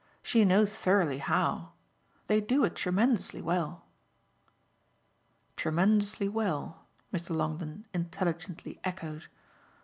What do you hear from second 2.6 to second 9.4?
it tremendously well." "Tremendously well," Mr. Longdon intelligently echoed.